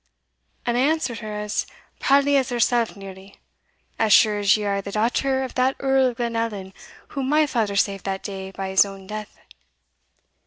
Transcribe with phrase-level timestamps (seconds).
[0.65, 1.67] And I answered her as
[1.99, 3.35] proudly as hersell nearly
[3.99, 6.73] As sure as you are the daughter of that Earl of Glenallan
[7.09, 9.37] whom my father saved that day by his own death.